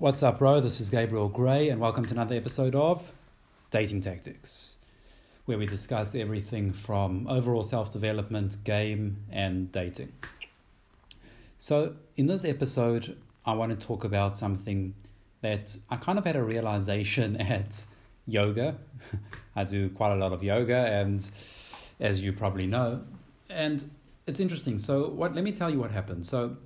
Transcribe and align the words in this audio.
What's 0.00 0.22
up, 0.22 0.38
bro? 0.38 0.62
This 0.62 0.80
is 0.80 0.88
Gabriel 0.88 1.28
Gray, 1.28 1.68
and 1.68 1.78
welcome 1.78 2.06
to 2.06 2.14
another 2.14 2.34
episode 2.34 2.74
of 2.74 3.12
Dating 3.70 4.00
Tactics, 4.00 4.76
where 5.44 5.58
we 5.58 5.66
discuss 5.66 6.14
everything 6.14 6.72
from 6.72 7.26
overall 7.28 7.62
self 7.62 7.92
development, 7.92 8.64
game, 8.64 9.18
and 9.30 9.70
dating. 9.70 10.14
So, 11.58 11.96
in 12.16 12.28
this 12.28 12.46
episode, 12.46 13.18
I 13.44 13.52
want 13.52 13.78
to 13.78 13.86
talk 13.86 14.02
about 14.02 14.38
something 14.38 14.94
that 15.42 15.76
I 15.90 15.96
kind 15.96 16.18
of 16.18 16.24
had 16.24 16.34
a 16.34 16.42
realization 16.42 17.36
at 17.38 17.84
yoga. 18.26 18.78
I 19.54 19.64
do 19.64 19.90
quite 19.90 20.12
a 20.12 20.16
lot 20.16 20.32
of 20.32 20.42
yoga, 20.42 20.78
and 20.78 21.30
as 22.00 22.22
you 22.22 22.32
probably 22.32 22.66
know, 22.66 23.02
and 23.50 23.84
it's 24.26 24.40
interesting. 24.40 24.78
So, 24.78 25.10
what? 25.10 25.34
Let 25.34 25.44
me 25.44 25.52
tell 25.52 25.68
you 25.68 25.78
what 25.78 25.90
happened. 25.90 26.24
So, 26.24 26.56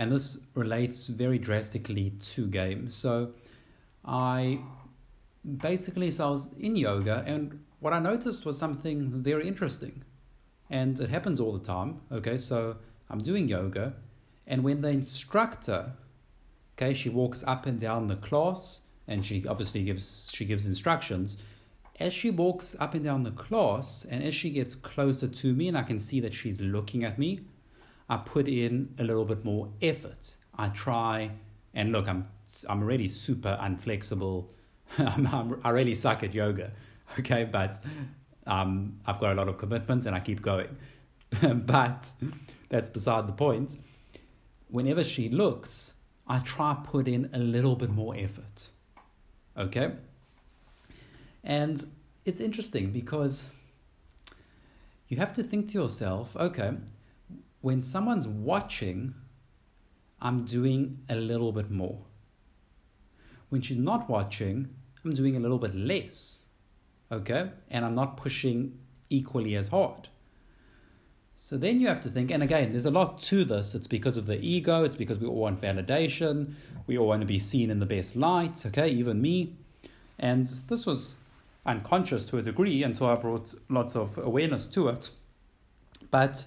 and 0.00 0.10
this 0.10 0.38
relates 0.54 1.08
very 1.08 1.38
drastically 1.38 2.14
to 2.22 2.46
games. 2.46 2.96
So, 2.96 3.32
I 4.02 4.60
basically 5.58 6.10
so 6.10 6.28
I 6.28 6.30
was 6.30 6.54
in 6.54 6.74
yoga, 6.74 7.22
and 7.26 7.62
what 7.80 7.92
I 7.92 7.98
noticed 7.98 8.46
was 8.46 8.56
something 8.56 9.10
very 9.22 9.46
interesting, 9.46 10.02
and 10.70 10.98
it 10.98 11.10
happens 11.10 11.38
all 11.38 11.52
the 11.52 11.64
time. 11.64 12.00
Okay, 12.10 12.38
so 12.38 12.76
I'm 13.10 13.18
doing 13.18 13.46
yoga, 13.46 13.92
and 14.46 14.64
when 14.64 14.80
the 14.80 14.88
instructor, 14.88 15.92
okay, 16.78 16.94
she 16.94 17.10
walks 17.10 17.44
up 17.46 17.66
and 17.66 17.78
down 17.78 18.06
the 18.06 18.16
class, 18.16 18.82
and 19.06 19.24
she 19.24 19.46
obviously 19.46 19.82
gives 19.82 20.30
she 20.32 20.46
gives 20.46 20.64
instructions. 20.64 21.36
As 21.98 22.14
she 22.14 22.30
walks 22.30 22.74
up 22.80 22.94
and 22.94 23.04
down 23.04 23.24
the 23.24 23.32
class, 23.32 24.06
and 24.10 24.24
as 24.24 24.34
she 24.34 24.48
gets 24.48 24.74
closer 24.74 25.28
to 25.28 25.52
me, 25.52 25.68
and 25.68 25.76
I 25.76 25.82
can 25.82 25.98
see 25.98 26.20
that 26.20 26.32
she's 26.32 26.58
looking 26.58 27.04
at 27.04 27.18
me, 27.18 27.40
I 28.10 28.16
put 28.16 28.48
in 28.48 28.92
a 28.98 29.04
little 29.04 29.24
bit 29.24 29.44
more 29.44 29.68
effort. 29.80 30.36
I 30.58 30.68
try, 30.70 31.30
and 31.72 31.92
look, 31.92 32.08
I'm 32.08 32.26
I'm 32.68 32.82
already 32.82 33.06
super 33.06 33.56
unflexible. 33.60 34.48
I'm, 34.98 35.26
I'm, 35.28 35.60
I 35.62 35.70
really 35.70 35.94
suck 35.94 36.24
at 36.24 36.34
yoga, 36.34 36.72
okay, 37.20 37.44
but 37.44 37.78
um, 38.48 38.98
I've 39.06 39.20
got 39.20 39.32
a 39.32 39.34
lot 39.36 39.46
of 39.46 39.58
commitments 39.58 40.06
and 40.06 40.16
I 40.16 40.20
keep 40.20 40.42
going. 40.42 40.76
but 41.54 42.10
that's 42.68 42.88
beside 42.88 43.28
the 43.28 43.32
point. 43.32 43.78
Whenever 44.68 45.04
she 45.04 45.28
looks, 45.28 45.94
I 46.26 46.40
try 46.40 46.76
put 46.82 47.06
in 47.06 47.30
a 47.32 47.38
little 47.38 47.76
bit 47.76 47.90
more 47.90 48.16
effort, 48.16 48.70
okay. 49.56 49.92
And 51.44 51.84
it's 52.24 52.40
interesting 52.40 52.90
because 52.90 53.46
you 55.06 55.16
have 55.18 55.32
to 55.34 55.44
think 55.44 55.68
to 55.68 55.74
yourself, 55.74 56.36
okay, 56.36 56.72
when 57.60 57.82
someone's 57.82 58.26
watching, 58.26 59.14
I'm 60.20 60.44
doing 60.44 61.00
a 61.08 61.14
little 61.14 61.52
bit 61.52 61.70
more. 61.70 61.98
When 63.48 63.60
she's 63.60 63.76
not 63.76 64.08
watching, 64.08 64.68
I'm 65.04 65.12
doing 65.12 65.36
a 65.36 65.40
little 65.40 65.58
bit 65.58 65.74
less. 65.74 66.44
Okay? 67.10 67.50
And 67.70 67.84
I'm 67.84 67.94
not 67.94 68.16
pushing 68.16 68.78
equally 69.08 69.56
as 69.56 69.68
hard. 69.68 70.08
So 71.36 71.56
then 71.56 71.80
you 71.80 71.88
have 71.88 72.02
to 72.02 72.10
think, 72.10 72.30
and 72.30 72.42
again, 72.42 72.72
there's 72.72 72.84
a 72.84 72.90
lot 72.90 73.18
to 73.22 73.44
this. 73.44 73.74
It's 73.74 73.86
because 73.86 74.16
of 74.16 74.26
the 74.26 74.38
ego, 74.40 74.84
it's 74.84 74.94
because 74.94 75.18
we 75.18 75.26
all 75.26 75.36
want 75.36 75.60
validation, 75.60 76.52
we 76.86 76.98
all 76.98 77.08
want 77.08 77.22
to 77.22 77.26
be 77.26 77.38
seen 77.38 77.70
in 77.70 77.80
the 77.80 77.86
best 77.86 78.14
light, 78.14 78.64
okay, 78.66 78.88
even 78.88 79.22
me. 79.22 79.56
And 80.18 80.46
this 80.68 80.84
was 80.84 81.16
unconscious 81.64 82.26
to 82.26 82.38
a 82.38 82.42
degree 82.42 82.82
until 82.82 83.06
I 83.06 83.14
brought 83.16 83.54
lots 83.70 83.96
of 83.96 84.18
awareness 84.18 84.66
to 84.66 84.88
it. 84.88 85.10
But 86.10 86.44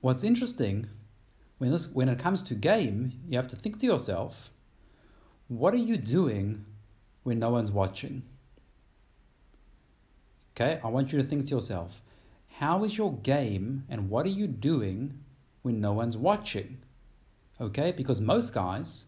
what's 0.00 0.24
interesting 0.24 0.88
when 1.58 1.72
this 1.72 1.90
when 1.92 2.08
it 2.08 2.18
comes 2.18 2.42
to 2.44 2.54
game, 2.54 3.12
you 3.28 3.36
have 3.36 3.48
to 3.48 3.56
think 3.56 3.80
to 3.80 3.86
yourself, 3.86 4.50
what 5.48 5.74
are 5.74 5.78
you 5.78 5.96
doing 5.96 6.64
when 7.24 7.38
no 7.38 7.50
one's 7.50 7.72
watching? 7.72 8.22
Okay, 10.56 10.80
I 10.82 10.88
want 10.88 11.12
you 11.12 11.18
to 11.20 11.24
think 11.24 11.46
to 11.46 11.50
yourself, 11.54 12.02
how 12.58 12.84
is 12.84 12.98
your 12.98 13.12
game 13.12 13.84
and 13.88 14.10
what 14.10 14.26
are 14.26 14.30
you 14.30 14.46
doing 14.46 15.20
when 15.62 15.80
no 15.80 15.92
one's 15.92 16.16
watching? 16.16 16.78
Okay, 17.60 17.92
because 17.92 18.20
most 18.20 18.54
guys, 18.54 19.06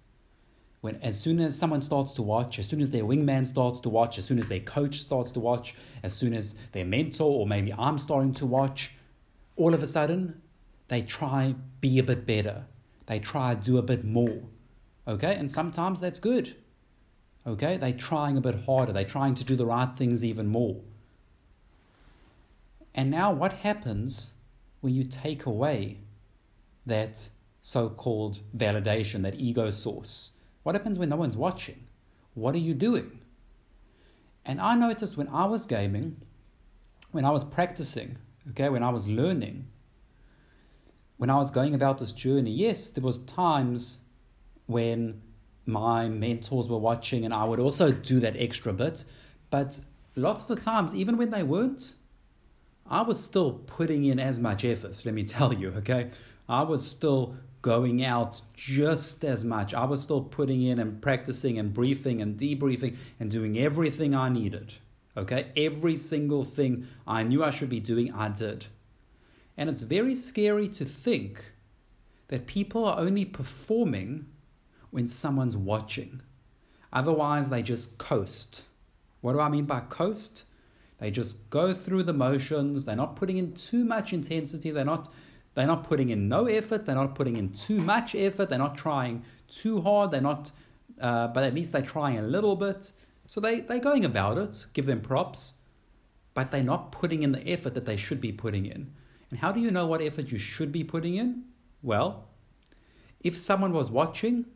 when 0.80 0.96
as 0.96 1.20
soon 1.20 1.40
as 1.40 1.56
someone 1.56 1.80
starts 1.80 2.12
to 2.14 2.22
watch, 2.22 2.58
as 2.58 2.66
soon 2.66 2.80
as 2.80 2.90
their 2.90 3.04
wingman 3.04 3.46
starts 3.46 3.80
to 3.80 3.88
watch, 3.88 4.18
as 4.18 4.24
soon 4.24 4.38
as 4.38 4.48
their 4.48 4.60
coach 4.60 5.00
starts 5.00 5.30
to 5.32 5.40
watch, 5.40 5.74
as 6.02 6.14
soon 6.14 6.34
as 6.34 6.54
their 6.72 6.84
mentor 6.84 7.40
or 7.40 7.46
maybe 7.46 7.72
I'm 7.72 7.98
starting 7.98 8.32
to 8.34 8.46
watch, 8.46 8.92
all 9.56 9.74
of 9.74 9.82
a 9.82 9.86
sudden 9.86 10.40
they 10.90 11.02
try 11.02 11.54
be 11.80 12.00
a 12.00 12.02
bit 12.02 12.26
better. 12.26 12.66
They 13.06 13.20
try 13.20 13.54
do 13.54 13.78
a 13.78 13.82
bit 13.82 14.04
more. 14.04 14.42
Okay? 15.06 15.36
And 15.36 15.50
sometimes 15.50 16.00
that's 16.00 16.18
good. 16.18 16.56
Okay? 17.46 17.76
They're 17.76 17.92
trying 17.92 18.36
a 18.36 18.40
bit 18.40 18.64
harder. 18.66 18.92
They're 18.92 19.04
trying 19.04 19.36
to 19.36 19.44
do 19.44 19.54
the 19.54 19.66
right 19.66 19.96
things 19.96 20.24
even 20.24 20.48
more. 20.48 20.80
And 22.92 23.08
now 23.08 23.30
what 23.30 23.52
happens 23.52 24.32
when 24.80 24.92
you 24.92 25.04
take 25.04 25.46
away 25.46 25.98
that 26.84 27.28
so 27.62 27.88
called 27.88 28.40
validation, 28.56 29.22
that 29.22 29.36
ego 29.36 29.70
source? 29.70 30.32
What 30.64 30.74
happens 30.74 30.98
when 30.98 31.10
no 31.10 31.16
one's 31.16 31.36
watching? 31.36 31.86
What 32.34 32.56
are 32.56 32.58
you 32.58 32.74
doing? 32.74 33.20
And 34.44 34.60
I 34.60 34.74
noticed 34.74 35.16
when 35.16 35.28
I 35.28 35.44
was 35.44 35.66
gaming, 35.66 36.16
when 37.12 37.24
I 37.24 37.30
was 37.30 37.44
practicing, 37.44 38.18
okay, 38.50 38.68
when 38.68 38.82
I 38.82 38.90
was 38.90 39.06
learning, 39.06 39.68
when 41.20 41.28
I 41.28 41.36
was 41.36 41.50
going 41.50 41.74
about 41.74 41.98
this 41.98 42.12
journey, 42.12 42.50
yes, 42.50 42.88
there 42.88 43.04
was 43.04 43.18
times 43.18 43.98
when 44.64 45.20
my 45.66 46.08
mentors 46.08 46.66
were 46.66 46.78
watching 46.78 47.26
and 47.26 47.34
I 47.34 47.44
would 47.44 47.60
also 47.60 47.92
do 47.92 48.20
that 48.20 48.36
extra 48.38 48.72
bit, 48.72 49.04
but 49.50 49.80
lots 50.16 50.44
of 50.44 50.48
the 50.48 50.56
times, 50.56 50.94
even 50.94 51.18
when 51.18 51.28
they 51.28 51.42
weren't, 51.42 51.92
I 52.86 53.02
was 53.02 53.22
still 53.22 53.52
putting 53.52 54.06
in 54.06 54.18
as 54.18 54.40
much 54.40 54.64
effort, 54.64 55.04
let 55.04 55.14
me 55.14 55.24
tell 55.36 55.52
you, 55.52 55.74
okay? 55.76 56.08
I 56.48 56.62
was 56.62 56.90
still 56.90 57.36
going 57.60 58.02
out 58.02 58.40
just 58.56 59.22
as 59.22 59.44
much. 59.44 59.74
I 59.74 59.84
was 59.84 60.00
still 60.00 60.22
putting 60.22 60.62
in 60.62 60.78
and 60.78 61.02
practicing 61.02 61.58
and 61.58 61.74
briefing 61.74 62.22
and 62.22 62.38
debriefing 62.38 62.96
and 63.20 63.30
doing 63.30 63.58
everything 63.58 64.14
I 64.14 64.30
needed. 64.30 64.72
Okay? 65.18 65.48
Every 65.54 65.98
single 65.98 66.44
thing 66.44 66.86
I 67.06 67.24
knew 67.24 67.44
I 67.44 67.50
should 67.50 67.68
be 67.68 67.78
doing, 67.78 68.10
I 68.10 68.30
did. 68.30 68.68
And 69.60 69.68
it's 69.68 69.82
very 69.82 70.14
scary 70.14 70.68
to 70.68 70.86
think 70.86 71.52
that 72.28 72.46
people 72.46 72.86
are 72.86 72.98
only 72.98 73.26
performing 73.26 74.24
when 74.90 75.06
someone's 75.06 75.54
watching. 75.54 76.22
Otherwise, 76.94 77.50
they 77.50 77.60
just 77.60 77.98
coast. 77.98 78.62
What 79.20 79.34
do 79.34 79.40
I 79.40 79.50
mean 79.50 79.66
by 79.66 79.80
coast? 79.80 80.44
They 80.96 81.10
just 81.10 81.50
go 81.50 81.74
through 81.74 82.04
the 82.04 82.14
motions. 82.14 82.86
They're 82.86 82.96
not 82.96 83.16
putting 83.16 83.36
in 83.36 83.52
too 83.52 83.84
much 83.84 84.14
intensity. 84.14 84.70
They're 84.70 84.82
not, 84.82 85.10
they're 85.52 85.66
not 85.66 85.84
putting 85.84 86.08
in 86.08 86.26
no 86.26 86.46
effort. 86.46 86.86
They're 86.86 86.94
not 86.94 87.14
putting 87.14 87.36
in 87.36 87.52
too 87.52 87.80
much 87.80 88.14
effort. 88.14 88.48
They're 88.48 88.58
not 88.58 88.78
trying 88.78 89.24
too 89.46 89.82
hard. 89.82 90.10
They're 90.10 90.22
not, 90.22 90.52
uh, 90.98 91.28
but 91.28 91.44
at 91.44 91.54
least 91.54 91.72
they're 91.72 91.82
trying 91.82 92.18
a 92.18 92.22
little 92.22 92.56
bit. 92.56 92.92
So 93.26 93.42
they, 93.42 93.60
they're 93.60 93.78
going 93.78 94.06
about 94.06 94.38
it. 94.38 94.68
Give 94.72 94.86
them 94.86 95.02
props. 95.02 95.56
But 96.32 96.50
they're 96.50 96.62
not 96.62 96.92
putting 96.92 97.22
in 97.22 97.32
the 97.32 97.46
effort 97.46 97.74
that 97.74 97.84
they 97.84 97.98
should 97.98 98.22
be 98.22 98.32
putting 98.32 98.64
in. 98.64 98.94
And 99.30 99.38
how 99.38 99.52
do 99.52 99.60
you 99.60 99.70
know 99.70 99.86
what 99.86 100.02
effort 100.02 100.32
you 100.32 100.38
should 100.38 100.72
be 100.72 100.84
putting 100.84 101.14
in? 101.14 101.44
Well, 101.82 102.28
if 103.20 103.36
someone 103.36 103.72
was 103.72 103.90
watching, 103.90 104.46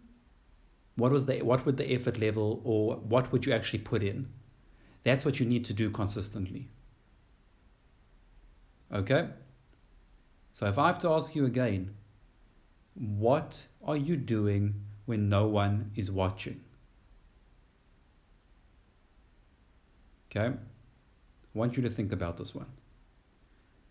what 0.97 1.13
was 1.13 1.27
the 1.27 1.43
what 1.43 1.65
would 1.65 1.77
the 1.77 1.91
effort 1.93 2.19
level 2.19 2.61
or 2.65 2.97
what 2.97 3.33
would 3.33 3.47
you 3.47 3.53
actually 3.53 3.81
put 3.81 4.03
in? 4.03 4.29
That's 5.05 5.25
what 5.25 5.39
you 5.39 5.47
need 5.47 5.65
to 5.67 5.75
do 5.75 5.91
consistently. 5.91 6.69
Okay? 8.93 9.29
So 10.53 10.67
if 10.67 10.79
I 10.79 10.87
have 10.87 11.01
to 11.01 11.11
ask 11.11 11.35
you 11.35 11.45
again, 11.45 11.95
what 12.95 13.67
are 13.85 13.97
you 13.97 14.17
doing 14.17 14.75
when 15.05 15.29
no 15.29 15.47
one 15.47 15.91
is 15.97 16.11
watching? 16.11 16.61
Okay? 20.31 20.55
I 20.55 21.59
want 21.59 21.77
you 21.77 21.83
to 21.83 21.91
think 21.91 22.13
about 22.13 22.37
this 22.37 22.55
one. 22.55 22.67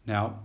Now, 0.05 0.39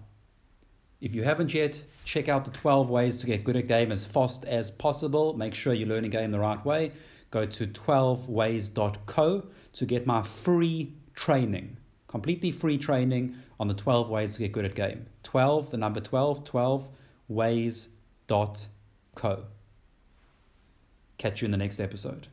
if 1.00 1.14
you 1.14 1.22
haven't 1.22 1.54
yet, 1.54 1.82
check 2.04 2.28
out 2.28 2.44
the 2.44 2.50
12 2.50 2.90
ways 2.90 3.16
to 3.18 3.26
get 3.26 3.44
good 3.44 3.56
at 3.56 3.68
game 3.68 3.92
as 3.92 4.04
fast 4.04 4.44
as 4.44 4.70
possible. 4.70 5.36
Make 5.36 5.54
sure 5.54 5.72
you 5.72 5.86
learn 5.86 6.04
a 6.04 6.08
game 6.08 6.30
the 6.30 6.40
right 6.40 6.62
way. 6.64 6.92
Go 7.30 7.46
to 7.46 7.66
12ways.co 7.66 9.46
to 9.72 9.86
get 9.86 10.06
my 10.06 10.22
free 10.22 10.94
training, 11.14 11.76
completely 12.08 12.50
free 12.50 12.78
training 12.78 13.36
on 13.60 13.68
the 13.68 13.74
12 13.74 14.08
ways 14.08 14.32
to 14.34 14.40
get 14.40 14.52
good 14.52 14.64
at 14.64 14.74
game. 14.74 15.06
12, 15.22 15.70
the 15.70 15.76
number 15.76 16.00
12, 16.00 16.44
12ways.co. 16.44 19.44
Catch 21.18 21.42
you 21.42 21.46
in 21.46 21.50
the 21.50 21.58
next 21.58 21.80
episode. 21.80 22.28